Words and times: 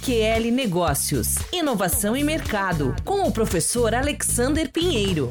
AQL 0.00 0.50
Negócios, 0.50 1.36
Inovação 1.52 2.16
e 2.16 2.24
Mercado, 2.24 2.96
com 3.04 3.28
o 3.28 3.30
professor 3.30 3.94
Alexander 3.94 4.72
Pinheiro. 4.72 5.30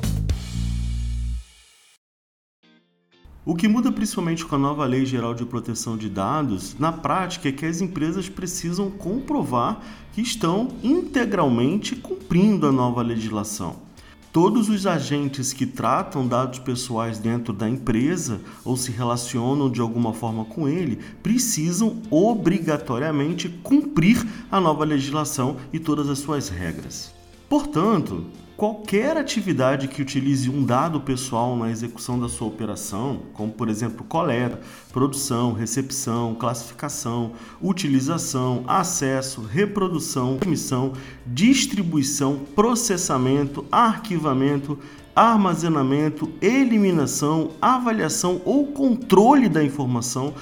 O 3.43 3.55
que 3.55 3.67
muda 3.67 3.91
principalmente 3.91 4.45
com 4.45 4.55
a 4.55 4.59
nova 4.59 4.85
Lei 4.85 5.07
Geral 5.07 5.33
de 5.33 5.43
Proteção 5.43 5.97
de 5.97 6.07
Dados, 6.07 6.77
na 6.77 6.91
prática, 6.91 7.49
é 7.49 7.51
que 7.51 7.65
as 7.65 7.81
empresas 7.81 8.29
precisam 8.29 8.91
comprovar 8.91 9.81
que 10.13 10.21
estão 10.21 10.67
integralmente 10.83 11.95
cumprindo 11.95 12.67
a 12.67 12.71
nova 12.71 13.01
legislação. 13.01 13.88
Todos 14.31 14.69
os 14.69 14.85
agentes 14.85 15.51
que 15.53 15.65
tratam 15.65 16.27
dados 16.27 16.59
pessoais 16.59 17.17
dentro 17.17 17.51
da 17.51 17.67
empresa 17.67 18.39
ou 18.63 18.77
se 18.77 18.91
relacionam 18.91 19.71
de 19.71 19.81
alguma 19.81 20.13
forma 20.13 20.45
com 20.45 20.69
ele 20.69 20.99
precisam 21.23 21.99
obrigatoriamente 22.11 23.49
cumprir 23.49 24.23
a 24.51 24.61
nova 24.61 24.85
legislação 24.85 25.57
e 25.73 25.79
todas 25.79 26.07
as 26.09 26.19
suas 26.19 26.47
regras. 26.47 27.11
Portanto, 27.49 28.25
qualquer 28.59 29.15
atividade 29.15 29.87
que 29.87 30.01
utilize 30.01 30.49
um 30.49 30.65
dado 30.65 30.99
pessoal 30.99 31.55
na 31.55 31.71
execução 31.71 32.19
da 32.19 32.27
sua 32.27 32.49
operação, 32.49 33.21
como 33.31 33.53
por 33.53 33.69
exemplo 33.69 34.03
coleta, 34.03 34.59
produção, 34.91 35.53
recepção, 35.53 36.35
classificação, 36.35 37.31
utilização, 37.61 38.65
acesso, 38.67 39.41
reprodução, 39.41 40.37
emissão, 40.45 40.91
distribuição, 41.25 42.41
processamento, 42.53 43.65
arquivamento, 43.71 44.77
armazenamento, 45.15 46.29
eliminação, 46.41 47.51
avaliação 47.61 48.41
ou 48.43 48.67
controle 48.73 49.47
da 49.47 49.63
informação, 49.63 50.33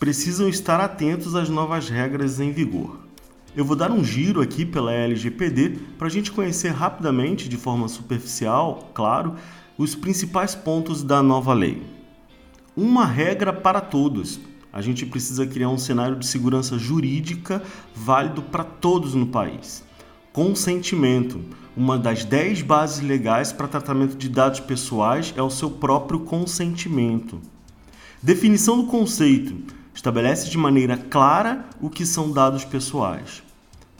precisam 0.00 0.48
estar 0.48 0.80
atentos 0.80 1.34
às 1.34 1.50
novas 1.50 1.90
regras 1.90 2.40
em 2.40 2.52
vigor. 2.52 3.05
Eu 3.56 3.64
vou 3.64 3.74
dar 3.74 3.90
um 3.90 4.04
giro 4.04 4.42
aqui 4.42 4.66
pela 4.66 4.92
LGPD 4.92 5.78
para 5.96 6.08
a 6.08 6.10
gente 6.10 6.30
conhecer 6.30 6.68
rapidamente, 6.72 7.48
de 7.48 7.56
forma 7.56 7.88
superficial, 7.88 8.90
claro, 8.92 9.34
os 9.78 9.94
principais 9.94 10.54
pontos 10.54 11.02
da 11.02 11.22
nova 11.22 11.54
lei. 11.54 11.82
Uma 12.76 13.06
regra 13.06 13.54
para 13.54 13.80
todos. 13.80 14.38
A 14.70 14.82
gente 14.82 15.06
precisa 15.06 15.46
criar 15.46 15.70
um 15.70 15.78
cenário 15.78 16.16
de 16.16 16.26
segurança 16.26 16.78
jurídica 16.78 17.62
válido 17.94 18.42
para 18.42 18.62
todos 18.62 19.14
no 19.14 19.28
país. 19.28 19.82
Consentimento. 20.34 21.40
Uma 21.74 21.98
das 21.98 22.26
10 22.26 22.60
bases 22.60 23.00
legais 23.00 23.54
para 23.54 23.66
tratamento 23.66 24.18
de 24.18 24.28
dados 24.28 24.60
pessoais 24.60 25.32
é 25.34 25.40
o 25.40 25.48
seu 25.48 25.70
próprio 25.70 26.20
consentimento. 26.20 27.40
Definição 28.22 28.76
do 28.76 28.86
conceito. 28.86 29.54
Estabelece 29.96 30.50
de 30.50 30.58
maneira 30.58 30.98
clara 30.98 31.64
o 31.80 31.88
que 31.88 32.04
são 32.04 32.30
dados 32.30 32.66
pessoais. 32.66 33.42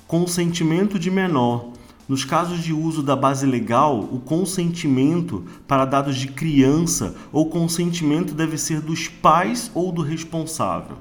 Consentimento 0.07 0.99
de 0.99 1.11
menor. 1.11 1.71
Nos 2.07 2.23
casos 2.23 2.63
de 2.63 2.71
uso 2.71 3.03
da 3.03 3.17
base 3.17 3.47
legal, 3.47 4.01
o 4.01 4.21
consentimento 4.21 5.47
para 5.67 5.87
dados 5.87 6.17
de 6.17 6.29
criança 6.29 7.17
ou 7.33 7.49
consentimento 7.49 8.35
deve 8.35 8.59
ser 8.59 8.83
dos 8.83 9.09
pais 9.09 9.71
ou 9.75 9.91
do 9.91 10.03
responsável. 10.03 10.99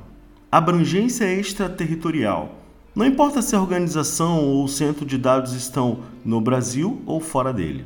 Abrangência 0.50 1.26
extraterritorial. 1.26 2.56
Não 2.96 3.06
importa 3.06 3.42
se 3.42 3.54
a 3.54 3.60
organização 3.60 4.46
ou 4.46 4.64
o 4.64 4.70
centro 4.70 5.06
de 5.06 5.18
dados 5.18 5.52
estão 5.52 6.00
no 6.24 6.40
Brasil 6.40 7.02
ou 7.06 7.20
fora 7.20 7.52
dele. 7.52 7.86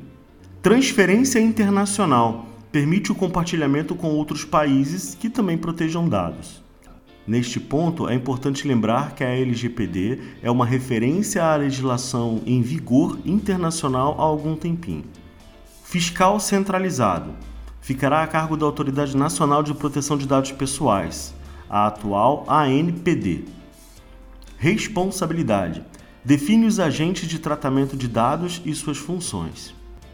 Transferência 0.61 1.39
internacional. 1.39 2.45
Permite 2.71 3.11
o 3.11 3.15
compartilhamento 3.15 3.95
com 3.95 4.09
outros 4.09 4.45
países 4.45 5.15
que 5.15 5.27
também 5.27 5.57
protejam 5.57 6.07
dados. 6.07 6.68
Neste 7.27 7.59
ponto, 7.59 8.09
é 8.09 8.15
importante 8.15 8.67
lembrar 8.67 9.13
que 9.13 9.23
a 9.23 9.29
LGPD 9.29 10.19
é 10.41 10.49
uma 10.49 10.65
referência 10.65 11.43
à 11.43 11.55
legislação 11.55 12.41
em 12.45 12.61
vigor 12.61 13.19
internacional 13.25 14.15
há 14.19 14.23
algum 14.23 14.55
tempinho. 14.55 15.03
Fiscal 15.83 16.39
centralizado 16.39 17.33
ficará 17.81 18.23
a 18.23 18.27
cargo 18.27 18.57
da 18.57 18.65
Autoridade 18.65 19.15
Nacional 19.15 19.63
de 19.63 19.73
Proteção 19.73 20.17
de 20.17 20.27
Dados 20.27 20.51
Pessoais, 20.51 21.33
a 21.69 21.87
atual 21.87 22.45
ANPD. 22.47 23.45
Responsabilidade 24.57 25.83
define 26.23 26.65
os 26.65 26.79
agentes 26.79 27.27
de 27.27 27.39
tratamento 27.39 27.95
de 27.95 28.07
dados 28.07 28.61
e 28.65 28.73
suas 28.75 28.97
funções. 28.97 29.73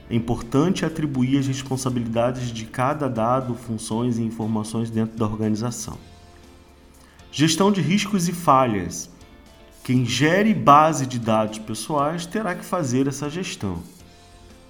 É 0.10 0.16
importante 0.16 0.86
atribuir 0.86 1.40
as 1.40 1.48
responsabilidades 1.48 2.52
de 2.52 2.66
cada 2.66 3.08
dado, 3.08 3.56
funções 3.56 4.18
e 4.18 4.22
informações 4.22 4.90
dentro 4.90 5.18
da 5.18 5.26
organização. 5.26 5.98
Gestão 7.38 7.70
de 7.70 7.82
riscos 7.82 8.30
e 8.30 8.32
falhas. 8.32 9.10
Quem 9.84 10.06
gere 10.06 10.54
base 10.54 11.06
de 11.06 11.20
dados 11.20 11.60
pessoais 11.60 12.26
terá 12.26 12.56
que 12.56 12.64
fazer 12.64 13.08
essa 13.08 13.30
gestão. 13.30 13.84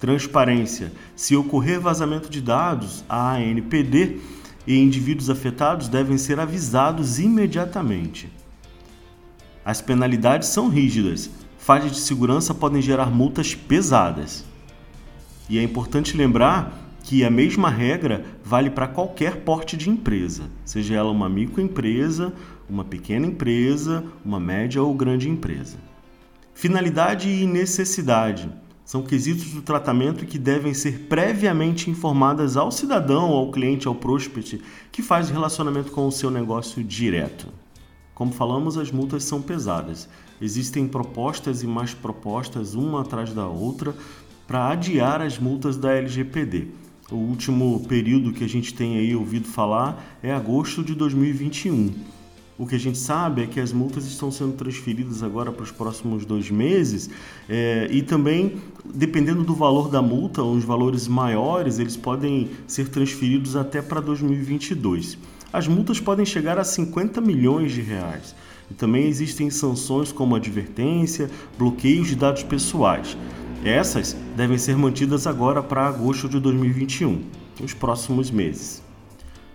Transparência. 0.00 0.92
Se 1.14 1.36
ocorrer 1.36 1.78
vazamento 1.78 2.28
de 2.28 2.40
dados, 2.40 3.04
a 3.08 3.34
ANPD 3.34 4.18
e 4.66 4.76
indivíduos 4.80 5.30
afetados 5.30 5.86
devem 5.86 6.18
ser 6.18 6.40
avisados 6.40 7.20
imediatamente. 7.20 8.28
As 9.64 9.80
penalidades 9.80 10.48
são 10.48 10.68
rígidas. 10.68 11.30
Falhas 11.58 11.92
de 11.92 12.00
segurança 12.00 12.52
podem 12.52 12.82
gerar 12.82 13.12
multas 13.12 13.54
pesadas. 13.54 14.44
E 15.48 15.56
é 15.56 15.62
importante 15.62 16.16
lembrar 16.16 16.85
que 17.06 17.24
a 17.24 17.30
mesma 17.30 17.70
regra 17.70 18.24
vale 18.42 18.68
para 18.68 18.88
qualquer 18.88 19.36
porte 19.42 19.76
de 19.76 19.88
empresa, 19.88 20.50
seja 20.64 20.96
ela 20.96 21.12
uma 21.12 21.28
microempresa, 21.28 22.32
uma 22.68 22.82
pequena 22.82 23.28
empresa, 23.28 24.02
uma 24.24 24.40
média 24.40 24.82
ou 24.82 24.92
grande 24.92 25.30
empresa. 25.30 25.76
Finalidade 26.52 27.28
e 27.28 27.46
necessidade 27.46 28.50
são 28.84 29.04
quesitos 29.04 29.52
do 29.52 29.62
tratamento 29.62 30.26
que 30.26 30.36
devem 30.36 30.74
ser 30.74 31.06
previamente 31.08 31.88
informadas 31.88 32.56
ao 32.56 32.72
cidadão, 32.72 33.26
ao 33.30 33.52
cliente, 33.52 33.86
ao 33.86 33.94
prospect 33.94 34.60
que 34.90 35.00
faz 35.00 35.30
relacionamento 35.30 35.92
com 35.92 36.08
o 36.08 36.12
seu 36.12 36.28
negócio 36.28 36.82
direto. 36.82 37.46
Como 38.16 38.32
falamos, 38.32 38.76
as 38.76 38.90
multas 38.90 39.22
são 39.22 39.40
pesadas. 39.40 40.08
Existem 40.42 40.88
propostas 40.88 41.62
e 41.62 41.68
mais 41.68 41.94
propostas, 41.94 42.74
uma 42.74 43.02
atrás 43.02 43.32
da 43.32 43.46
outra, 43.46 43.94
para 44.44 44.70
adiar 44.70 45.22
as 45.22 45.38
multas 45.38 45.76
da 45.76 45.92
LGPD. 45.92 46.66
O 47.10 47.14
último 47.14 47.84
período 47.88 48.32
que 48.32 48.42
a 48.42 48.48
gente 48.48 48.74
tem 48.74 48.98
aí 48.98 49.14
ouvido 49.14 49.46
falar 49.46 50.18
é 50.20 50.32
agosto 50.32 50.82
de 50.82 50.92
2021. 50.92 51.94
O 52.58 52.66
que 52.66 52.74
a 52.74 52.78
gente 52.78 52.98
sabe 52.98 53.42
é 53.42 53.46
que 53.46 53.60
as 53.60 53.72
multas 53.72 54.06
estão 54.06 54.30
sendo 54.32 54.54
transferidas 54.54 55.22
agora 55.22 55.52
para 55.52 55.62
os 55.62 55.70
próximos 55.70 56.24
dois 56.24 56.50
meses 56.50 57.08
é, 57.48 57.86
e 57.92 58.02
também, 58.02 58.56
dependendo 58.92 59.44
do 59.44 59.54
valor 59.54 59.88
da 59.88 60.02
multa, 60.02 60.42
os 60.42 60.64
valores 60.64 61.06
maiores 61.06 61.78
eles 61.78 61.96
podem 61.96 62.50
ser 62.66 62.88
transferidos 62.88 63.54
até 63.54 63.80
para 63.80 64.00
2022. 64.00 65.16
As 65.52 65.68
multas 65.68 66.00
podem 66.00 66.26
chegar 66.26 66.58
a 66.58 66.64
50 66.64 67.20
milhões 67.20 67.70
de 67.70 67.82
reais. 67.82 68.34
E 68.68 68.74
também 68.74 69.06
existem 69.06 69.48
sanções 69.48 70.10
como 70.10 70.34
advertência, 70.34 71.30
bloqueios 71.56 72.08
de 72.08 72.16
dados 72.16 72.42
pessoais. 72.42 73.16
Essas 73.64 74.16
devem 74.36 74.58
ser 74.58 74.76
mantidas 74.76 75.26
agora 75.26 75.62
para 75.62 75.86
agosto 75.86 76.28
de 76.28 76.38
2021, 76.38 77.22
nos 77.60 77.74
próximos 77.74 78.30
meses. 78.30 78.82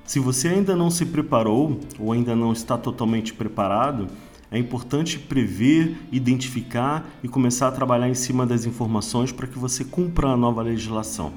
Se 0.05 0.19
você 0.19 0.49
ainda 0.49 0.75
não 0.75 0.89
se 0.89 1.05
preparou 1.05 1.79
ou 1.97 2.11
ainda 2.11 2.35
não 2.35 2.51
está 2.51 2.77
totalmente 2.77 3.33
preparado, 3.33 4.07
é 4.51 4.57
importante 4.57 5.17
prever, 5.17 5.95
identificar 6.11 7.09
e 7.23 7.27
começar 7.29 7.69
a 7.69 7.71
trabalhar 7.71 8.09
em 8.09 8.13
cima 8.13 8.45
das 8.45 8.65
informações 8.65 9.31
para 9.31 9.47
que 9.47 9.57
você 9.57 9.85
cumpra 9.85 10.27
a 10.27 10.35
nova 10.35 10.61
legislação. 10.61 11.31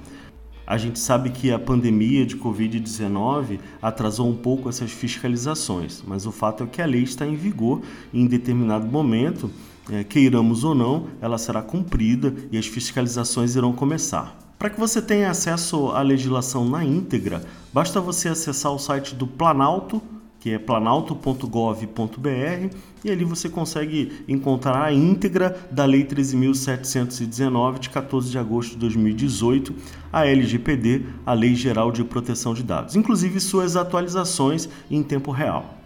A 0.66 0.78
gente 0.78 0.98
sabe 0.98 1.30
que 1.30 1.52
a 1.52 1.58
pandemia 1.58 2.24
de 2.24 2.36
Covid-19 2.36 3.60
atrasou 3.80 4.28
um 4.28 4.34
pouco 4.34 4.68
essas 4.68 4.90
fiscalizações, 4.90 6.02
mas 6.04 6.26
o 6.26 6.32
fato 6.32 6.64
é 6.64 6.66
que 6.66 6.82
a 6.82 6.86
lei 6.86 7.02
está 7.02 7.24
em 7.26 7.36
vigor 7.36 7.82
e 8.12 8.20
em 8.20 8.26
determinado 8.26 8.86
momento 8.86 9.50
é, 9.90 10.04
queiramos 10.04 10.64
ou 10.64 10.74
não, 10.74 11.06
ela 11.20 11.38
será 11.38 11.62
cumprida 11.62 12.34
e 12.50 12.58
as 12.58 12.66
fiscalizações 12.66 13.54
irão 13.54 13.72
começar. 13.72 14.38
Para 14.58 14.70
que 14.70 14.80
você 14.80 15.02
tenha 15.02 15.30
acesso 15.30 15.90
à 15.90 16.00
legislação 16.00 16.66
na 16.66 16.84
íntegra, 16.84 17.44
basta 17.72 18.00
você 18.00 18.28
acessar 18.28 18.72
o 18.72 18.78
site 18.78 19.14
do 19.14 19.26
Planalto, 19.26 20.00
que 20.40 20.50
é 20.50 20.58
planalto.gov.br, 20.58 22.76
e 23.04 23.10
ali 23.10 23.24
você 23.24 23.48
consegue 23.48 24.24
encontrar 24.28 24.82
a 24.82 24.92
íntegra 24.92 25.58
da 25.70 25.84
Lei 25.84 26.04
13.719, 26.04 27.78
de 27.78 27.90
14 27.90 28.30
de 28.30 28.38
agosto 28.38 28.72
de 28.72 28.78
2018, 28.78 29.74
a 30.12 30.26
LGPD, 30.26 31.02
a 31.26 31.34
Lei 31.34 31.54
Geral 31.54 31.90
de 31.90 32.04
Proteção 32.04 32.54
de 32.54 32.62
Dados, 32.62 32.96
inclusive 32.96 33.40
suas 33.40 33.76
atualizações 33.76 34.68
em 34.90 35.02
tempo 35.02 35.30
real. 35.30 35.83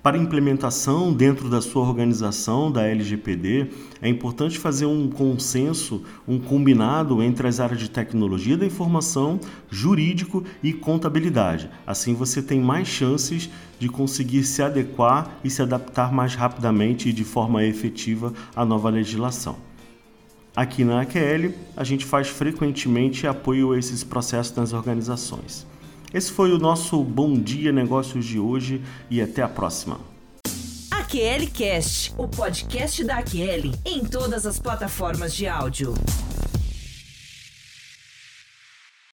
Para 0.00 0.16
implementação 0.16 1.12
dentro 1.12 1.50
da 1.50 1.60
sua 1.60 1.82
organização 1.82 2.70
da 2.70 2.86
LGPD, 2.86 3.66
é 4.00 4.08
importante 4.08 4.56
fazer 4.56 4.86
um 4.86 5.10
consenso, 5.10 6.04
um 6.26 6.38
combinado 6.38 7.20
entre 7.20 7.48
as 7.48 7.58
áreas 7.58 7.80
de 7.80 7.90
tecnologia 7.90 8.56
da 8.56 8.64
informação, 8.64 9.40
jurídico 9.68 10.44
e 10.62 10.72
contabilidade. 10.72 11.68
Assim 11.84 12.14
você 12.14 12.40
tem 12.40 12.60
mais 12.60 12.86
chances 12.86 13.50
de 13.80 13.88
conseguir 13.88 14.44
se 14.44 14.62
adequar 14.62 15.36
e 15.42 15.50
se 15.50 15.62
adaptar 15.62 16.12
mais 16.12 16.36
rapidamente 16.36 17.08
e 17.08 17.12
de 17.12 17.24
forma 17.24 17.64
efetiva 17.64 18.32
à 18.54 18.64
nova 18.64 18.90
legislação. 18.90 19.56
Aqui 20.54 20.84
na 20.84 21.00
AQL, 21.00 21.52
a 21.76 21.82
gente 21.82 22.04
faz 22.04 22.28
frequentemente 22.28 23.26
apoio 23.26 23.72
a 23.72 23.78
esses 23.78 24.04
processos 24.04 24.56
nas 24.56 24.72
organizações. 24.72 25.66
Esse 26.12 26.32
foi 26.32 26.52
o 26.52 26.58
nosso 26.58 27.02
Bom 27.04 27.38
Dia 27.38 27.70
Negócios 27.70 28.24
de 28.24 28.38
hoje 28.38 28.82
e 29.10 29.20
até 29.20 29.42
a 29.42 29.48
próxima. 29.48 30.00
AQL 30.90 31.50
Cast, 31.52 32.14
o 32.16 32.26
podcast 32.26 33.04
da 33.04 33.18
AQL, 33.18 33.72
em 33.84 34.04
todas 34.04 34.46
as 34.46 34.58
plataformas 34.58 35.34
de 35.34 35.46
áudio. 35.46 35.94